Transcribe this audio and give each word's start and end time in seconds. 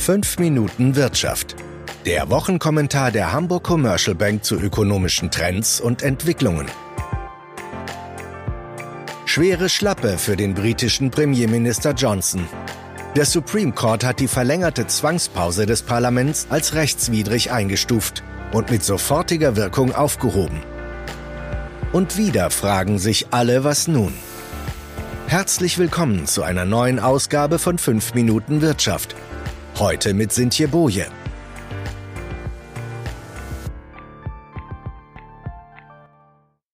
5 0.00 0.38
Minuten 0.38 0.96
Wirtschaft. 0.96 1.54
Der 2.06 2.30
Wochenkommentar 2.30 3.10
der 3.10 3.32
Hamburg 3.32 3.64
Commercial 3.64 4.16
Bank 4.16 4.42
zu 4.42 4.54
ökonomischen 4.56 5.30
Trends 5.30 5.78
und 5.78 6.02
Entwicklungen. 6.02 6.66
Schwere 9.26 9.68
Schlappe 9.68 10.16
für 10.16 10.36
den 10.36 10.54
britischen 10.54 11.10
Premierminister 11.10 11.92
Johnson. 11.92 12.48
Der 13.14 13.26
Supreme 13.26 13.72
Court 13.72 14.02
hat 14.02 14.20
die 14.20 14.26
verlängerte 14.26 14.86
Zwangspause 14.86 15.66
des 15.66 15.82
Parlaments 15.82 16.46
als 16.48 16.72
rechtswidrig 16.72 17.52
eingestuft 17.52 18.22
und 18.52 18.70
mit 18.70 18.82
sofortiger 18.82 19.54
Wirkung 19.54 19.94
aufgehoben. 19.94 20.62
Und 21.92 22.16
wieder 22.16 22.48
fragen 22.48 22.98
sich 22.98 23.26
alle, 23.32 23.64
was 23.64 23.86
nun? 23.86 24.14
Herzlich 25.26 25.76
willkommen 25.76 26.26
zu 26.26 26.42
einer 26.42 26.64
neuen 26.64 26.98
Ausgabe 26.98 27.58
von 27.58 27.76
5 27.76 28.14
Minuten 28.14 28.62
Wirtschaft. 28.62 29.14
Heute 29.80 30.12
mit 30.12 30.30
Sintje 30.30 30.68
Boje. 30.68 31.06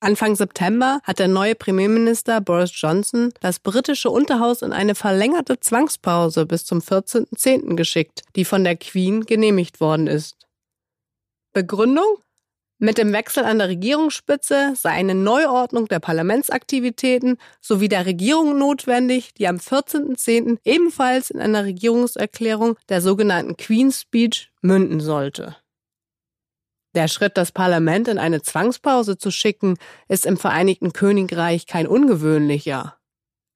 Anfang 0.00 0.34
September 0.34 0.98
hat 1.04 1.20
der 1.20 1.28
neue 1.28 1.54
Premierminister 1.54 2.40
Boris 2.40 2.72
Johnson 2.74 3.32
das 3.40 3.60
britische 3.60 4.10
Unterhaus 4.10 4.62
in 4.62 4.72
eine 4.72 4.96
verlängerte 4.96 5.60
Zwangspause 5.60 6.44
bis 6.44 6.64
zum 6.64 6.80
14.10. 6.80 7.76
geschickt, 7.76 8.22
die 8.34 8.44
von 8.44 8.64
der 8.64 8.74
Queen 8.74 9.24
genehmigt 9.24 9.80
worden 9.80 10.08
ist. 10.08 10.48
Begründung? 11.52 12.16
Mit 12.80 12.96
dem 12.96 13.12
Wechsel 13.12 13.44
an 13.44 13.58
der 13.58 13.68
Regierungsspitze 13.68 14.74
sei 14.76 14.90
eine 14.90 15.16
Neuordnung 15.16 15.88
der 15.88 15.98
Parlamentsaktivitäten 15.98 17.36
sowie 17.60 17.88
der 17.88 18.06
Regierung 18.06 18.56
notwendig, 18.56 19.34
die 19.34 19.48
am 19.48 19.56
14.10. 19.56 20.58
ebenfalls 20.64 21.30
in 21.30 21.40
einer 21.40 21.64
Regierungserklärung 21.64 22.76
der 22.88 23.00
sogenannten 23.00 23.56
Queen's 23.56 24.02
Speech 24.02 24.52
münden 24.62 25.00
sollte. 25.00 25.56
Der 26.94 27.08
Schritt, 27.08 27.36
das 27.36 27.50
Parlament 27.50 28.06
in 28.06 28.18
eine 28.18 28.42
Zwangspause 28.42 29.18
zu 29.18 29.32
schicken, 29.32 29.76
ist 30.06 30.24
im 30.24 30.36
Vereinigten 30.36 30.92
Königreich 30.92 31.66
kein 31.66 31.88
ungewöhnlicher. 31.88 32.96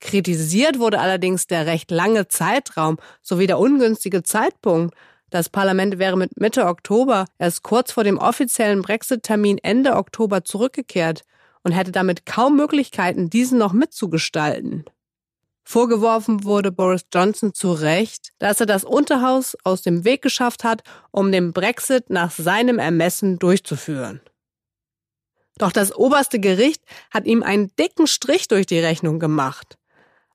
Kritisiert 0.00 0.80
wurde 0.80 0.98
allerdings 0.98 1.46
der 1.46 1.66
recht 1.66 1.92
lange 1.92 2.26
Zeitraum 2.26 2.98
sowie 3.22 3.46
der 3.46 3.60
ungünstige 3.60 4.24
Zeitpunkt, 4.24 4.96
das 5.32 5.48
Parlament 5.48 5.98
wäre 5.98 6.16
mit 6.18 6.38
Mitte 6.38 6.66
Oktober 6.66 7.24
erst 7.38 7.62
kurz 7.62 7.90
vor 7.90 8.04
dem 8.04 8.18
offiziellen 8.18 8.82
Brexit-Termin 8.82 9.58
Ende 9.58 9.96
Oktober 9.96 10.44
zurückgekehrt 10.44 11.22
und 11.62 11.72
hätte 11.72 11.90
damit 11.90 12.26
kaum 12.26 12.56
Möglichkeiten, 12.56 13.30
diesen 13.30 13.58
noch 13.58 13.72
mitzugestalten. 13.72 14.84
Vorgeworfen 15.64 16.44
wurde 16.44 16.70
Boris 16.70 17.06
Johnson 17.14 17.54
zu 17.54 17.72
Recht, 17.72 18.32
dass 18.40 18.60
er 18.60 18.66
das 18.66 18.84
Unterhaus 18.84 19.56
aus 19.64 19.80
dem 19.80 20.04
Weg 20.04 20.20
geschafft 20.20 20.64
hat, 20.64 20.82
um 21.12 21.32
den 21.32 21.54
Brexit 21.54 22.10
nach 22.10 22.30
seinem 22.30 22.78
Ermessen 22.78 23.38
durchzuführen. 23.38 24.20
Doch 25.56 25.72
das 25.72 25.94
oberste 25.96 26.40
Gericht 26.40 26.82
hat 27.10 27.24
ihm 27.24 27.42
einen 27.42 27.74
dicken 27.76 28.06
Strich 28.06 28.48
durch 28.48 28.66
die 28.66 28.80
Rechnung 28.80 29.18
gemacht. 29.18 29.78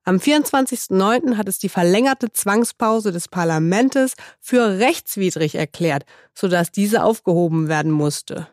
Am 0.08 0.20
24.09. 0.20 1.36
hat 1.36 1.50
es 1.50 1.60
die 1.60 1.68
verlängerte 1.68 2.32
Zwangspause 2.32 3.12
des 3.12 3.28
Parlamentes 3.28 4.14
für 4.40 4.80
rechtswidrig 4.80 5.56
erklärt, 5.56 6.06
sodass 6.34 6.72
diese 6.72 7.04
aufgehoben 7.04 7.68
werden 7.68 7.92
musste. 7.92 8.48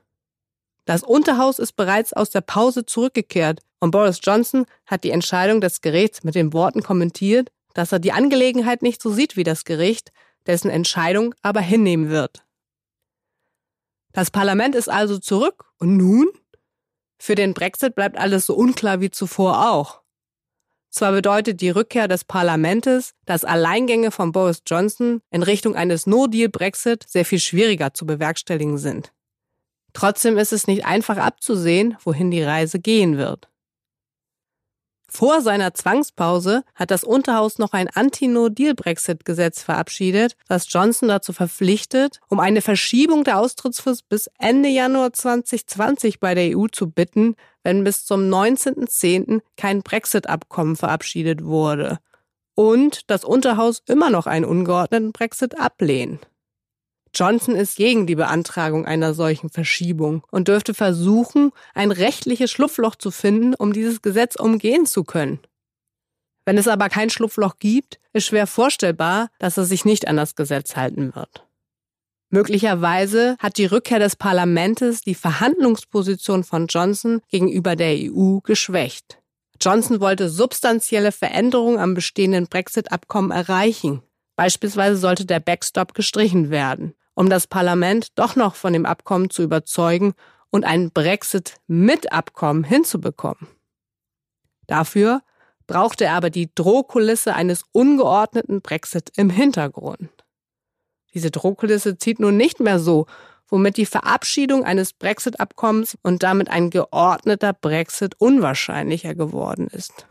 Das 0.84 1.04
Unterhaus 1.04 1.60
ist 1.60 1.74
bereits 1.76 2.12
aus 2.12 2.30
der 2.30 2.40
Pause 2.40 2.86
zurückgekehrt 2.86 3.60
und 3.78 3.92
Boris 3.92 4.18
Johnson 4.20 4.66
hat 4.84 5.04
die 5.04 5.12
Entscheidung 5.12 5.60
des 5.60 5.80
Gerichts 5.80 6.24
mit 6.24 6.34
den 6.34 6.52
Worten 6.52 6.82
kommentiert, 6.82 7.52
dass 7.72 7.92
er 7.92 8.00
die 8.00 8.10
Angelegenheit 8.10 8.82
nicht 8.82 9.00
so 9.00 9.12
sieht 9.12 9.36
wie 9.36 9.44
das 9.44 9.62
Gericht, 9.62 10.10
dessen 10.48 10.72
Entscheidung 10.72 11.36
aber 11.42 11.60
hinnehmen 11.60 12.08
wird. 12.08 12.44
Das 14.10 14.32
Parlament 14.32 14.74
ist 14.74 14.88
also 14.88 15.18
zurück 15.18 15.66
und 15.78 15.96
nun? 15.96 16.26
Für 17.16 17.36
den 17.36 17.54
Brexit 17.54 17.94
bleibt 17.94 18.18
alles 18.18 18.46
so 18.46 18.56
unklar 18.56 19.00
wie 19.00 19.12
zuvor 19.12 19.70
auch. 19.70 20.03
Zwar 20.94 21.10
bedeutet 21.10 21.60
die 21.60 21.70
Rückkehr 21.70 22.06
des 22.06 22.22
Parlamentes, 22.22 23.14
dass 23.26 23.44
Alleingänge 23.44 24.12
von 24.12 24.30
Boris 24.30 24.62
Johnson 24.64 25.22
in 25.32 25.42
Richtung 25.42 25.74
eines 25.74 26.06
No-Deal-Brexit 26.06 27.04
sehr 27.08 27.24
viel 27.24 27.40
schwieriger 27.40 27.94
zu 27.94 28.06
bewerkstelligen 28.06 28.78
sind. 28.78 29.12
Trotzdem 29.92 30.38
ist 30.38 30.52
es 30.52 30.68
nicht 30.68 30.86
einfach 30.86 31.16
abzusehen, 31.16 31.96
wohin 32.04 32.30
die 32.30 32.44
Reise 32.44 32.78
gehen 32.78 33.16
wird. 33.16 33.48
Vor 35.16 35.42
seiner 35.42 35.72
Zwangspause 35.74 36.64
hat 36.74 36.90
das 36.90 37.04
Unterhaus 37.04 37.58
noch 37.60 37.72
ein 37.72 37.86
Anti-No-Deal-Brexit-Gesetz 37.86 39.62
verabschiedet, 39.62 40.36
das 40.48 40.66
Johnson 40.68 41.08
dazu 41.08 41.32
verpflichtet, 41.32 42.18
um 42.28 42.40
eine 42.40 42.60
Verschiebung 42.60 43.22
der 43.22 43.38
Austrittsfrist 43.38 44.08
bis 44.08 44.28
Ende 44.40 44.70
Januar 44.70 45.12
2020 45.12 46.18
bei 46.18 46.34
der 46.34 46.58
EU 46.58 46.66
zu 46.66 46.90
bitten, 46.90 47.36
wenn 47.62 47.84
bis 47.84 48.04
zum 48.04 48.22
19.10. 48.22 49.40
kein 49.56 49.82
Brexit-Abkommen 49.84 50.74
verabschiedet 50.74 51.44
wurde. 51.44 52.00
Und 52.56 53.08
das 53.08 53.24
Unterhaus 53.24 53.84
immer 53.86 54.10
noch 54.10 54.26
einen 54.26 54.44
ungeordneten 54.44 55.12
Brexit 55.12 55.60
ablehnt. 55.60 56.26
Johnson 57.14 57.54
ist 57.54 57.76
gegen 57.76 58.06
die 58.06 58.16
Beantragung 58.16 58.86
einer 58.86 59.14
solchen 59.14 59.48
Verschiebung 59.48 60.24
und 60.30 60.48
dürfte 60.48 60.74
versuchen, 60.74 61.52
ein 61.74 61.92
rechtliches 61.92 62.50
Schlupfloch 62.50 62.96
zu 62.96 63.10
finden, 63.10 63.54
um 63.54 63.72
dieses 63.72 64.02
Gesetz 64.02 64.34
umgehen 64.36 64.86
zu 64.86 65.04
können. 65.04 65.38
Wenn 66.44 66.58
es 66.58 66.68
aber 66.68 66.88
kein 66.88 67.10
Schlupfloch 67.10 67.58
gibt, 67.58 68.00
ist 68.12 68.26
schwer 68.26 68.46
vorstellbar, 68.46 69.28
dass 69.38 69.56
er 69.56 69.64
sich 69.64 69.84
nicht 69.84 70.08
an 70.08 70.16
das 70.16 70.34
Gesetz 70.34 70.76
halten 70.76 71.14
wird. 71.14 71.46
Möglicherweise 72.30 73.36
hat 73.38 73.58
die 73.58 73.66
Rückkehr 73.66 74.00
des 74.00 74.16
Parlaments 74.16 75.02
die 75.02 75.14
Verhandlungsposition 75.14 76.42
von 76.42 76.66
Johnson 76.66 77.20
gegenüber 77.30 77.76
der 77.76 77.94
EU 77.96 78.40
geschwächt. 78.40 79.20
Johnson 79.60 80.00
wollte 80.00 80.28
substanzielle 80.28 81.12
Veränderungen 81.12 81.78
am 81.78 81.94
bestehenden 81.94 82.48
Brexit-Abkommen 82.48 83.30
erreichen. 83.30 84.02
Beispielsweise 84.36 84.96
sollte 84.96 85.26
der 85.26 85.38
Backstop 85.38 85.94
gestrichen 85.94 86.50
werden 86.50 86.94
um 87.14 87.30
das 87.30 87.46
Parlament 87.46 88.08
doch 88.18 88.36
noch 88.36 88.54
von 88.54 88.72
dem 88.72 88.86
Abkommen 88.86 89.30
zu 89.30 89.42
überzeugen 89.42 90.14
und 90.50 90.64
ein 90.64 90.90
Brexit 90.90 91.56
mit 91.66 92.12
Abkommen 92.12 92.64
hinzubekommen. 92.64 93.48
Dafür 94.66 95.22
brauchte 95.66 96.04
er 96.04 96.14
aber 96.14 96.30
die 96.30 96.54
Drohkulisse 96.54 97.34
eines 97.34 97.64
ungeordneten 97.72 98.60
Brexit 98.60 99.12
im 99.16 99.30
Hintergrund. 99.30 100.10
Diese 101.14 101.30
Drohkulisse 101.30 101.96
zieht 101.96 102.18
nun 102.20 102.36
nicht 102.36 102.60
mehr 102.60 102.78
so, 102.78 103.06
womit 103.48 103.76
die 103.76 103.86
Verabschiedung 103.86 104.64
eines 104.64 104.92
Brexit-Abkommens 104.92 105.96
und 106.02 106.22
damit 106.22 106.48
ein 106.48 106.70
geordneter 106.70 107.52
Brexit 107.52 108.14
unwahrscheinlicher 108.18 109.14
geworden 109.14 109.68
ist. 109.68 110.06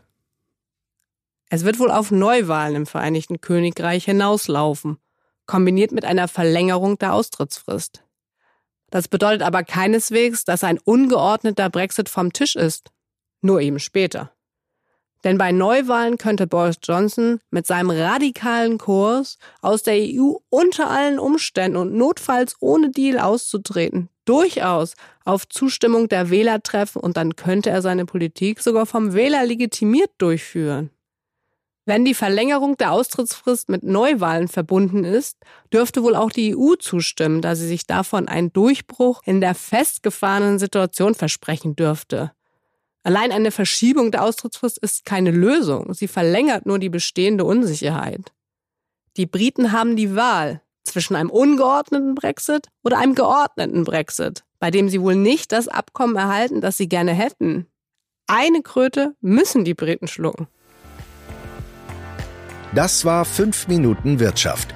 Es 1.50 1.64
wird 1.64 1.78
wohl 1.78 1.90
auf 1.90 2.10
Neuwahlen 2.10 2.74
im 2.74 2.86
Vereinigten 2.86 3.40
Königreich 3.40 4.06
hinauslaufen, 4.06 4.98
kombiniert 5.46 5.92
mit 5.92 6.04
einer 6.04 6.28
Verlängerung 6.28 6.98
der 6.98 7.14
Austrittsfrist. 7.14 8.02
Das 8.90 9.08
bedeutet 9.08 9.42
aber 9.42 9.64
keineswegs, 9.64 10.44
dass 10.44 10.64
ein 10.64 10.78
ungeordneter 10.78 11.70
Brexit 11.70 12.08
vom 12.08 12.32
Tisch 12.32 12.56
ist. 12.56 12.90
Nur 13.40 13.60
eben 13.60 13.78
später. 13.78 14.30
Denn 15.24 15.38
bei 15.38 15.52
Neuwahlen 15.52 16.18
könnte 16.18 16.46
Boris 16.46 16.76
Johnson 16.82 17.40
mit 17.50 17.66
seinem 17.66 17.90
radikalen 17.90 18.78
Kurs 18.78 19.38
aus 19.62 19.82
der 19.82 19.96
EU 19.96 20.34
unter 20.50 20.90
allen 20.90 21.18
Umständen 21.18 21.78
und 21.78 21.94
notfalls 21.94 22.56
ohne 22.60 22.90
Deal 22.90 23.18
auszutreten 23.18 24.10
durchaus 24.24 24.94
auf 25.24 25.48
Zustimmung 25.48 26.08
der 26.08 26.30
Wähler 26.30 26.62
treffen 26.62 27.00
und 27.00 27.16
dann 27.16 27.36
könnte 27.36 27.70
er 27.70 27.82
seine 27.82 28.06
Politik 28.06 28.60
sogar 28.60 28.86
vom 28.86 29.14
Wähler 29.14 29.44
legitimiert 29.44 30.10
durchführen. 30.18 30.90
Wenn 31.86 32.06
die 32.06 32.14
Verlängerung 32.14 32.78
der 32.78 32.92
Austrittsfrist 32.92 33.68
mit 33.68 33.82
Neuwahlen 33.82 34.48
verbunden 34.48 35.04
ist, 35.04 35.36
dürfte 35.72 36.02
wohl 36.02 36.16
auch 36.16 36.30
die 36.30 36.56
EU 36.56 36.76
zustimmen, 36.76 37.42
da 37.42 37.54
sie 37.54 37.66
sich 37.66 37.86
davon 37.86 38.26
einen 38.26 38.52
Durchbruch 38.52 39.20
in 39.26 39.42
der 39.42 39.54
festgefahrenen 39.54 40.58
Situation 40.58 41.14
versprechen 41.14 41.76
dürfte. 41.76 42.32
Allein 43.02 43.32
eine 43.32 43.50
Verschiebung 43.50 44.10
der 44.10 44.22
Austrittsfrist 44.24 44.78
ist 44.78 45.04
keine 45.04 45.30
Lösung, 45.30 45.92
sie 45.92 46.08
verlängert 46.08 46.64
nur 46.64 46.78
die 46.78 46.88
bestehende 46.88 47.44
Unsicherheit. 47.44 48.32
Die 49.18 49.26
Briten 49.26 49.72
haben 49.72 49.94
die 49.94 50.16
Wahl 50.16 50.62
zwischen 50.84 51.14
einem 51.16 51.30
ungeordneten 51.30 52.14
Brexit 52.14 52.68
oder 52.82 52.98
einem 52.98 53.14
geordneten 53.14 53.84
Brexit, 53.84 54.42
bei 54.58 54.70
dem 54.70 54.88
sie 54.88 55.02
wohl 55.02 55.16
nicht 55.16 55.52
das 55.52 55.68
Abkommen 55.68 56.16
erhalten, 56.16 56.62
das 56.62 56.78
sie 56.78 56.88
gerne 56.88 57.12
hätten. 57.12 57.66
Eine 58.26 58.62
Kröte 58.62 59.14
müssen 59.20 59.66
die 59.66 59.74
Briten 59.74 60.08
schlucken. 60.08 60.48
Das 62.74 63.04
war 63.04 63.24
5 63.24 63.68
Minuten 63.68 64.18
Wirtschaft. 64.18 64.74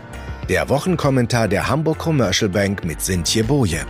Der 0.49 0.69
Wochenkommentar 0.69 1.49
der 1.49 1.69
Hamburg 1.69 1.99
Commercial 1.99 2.49
Bank 2.49 2.85
mit 2.85 3.03
Sintje 3.03 3.43
Boje. 3.43 3.87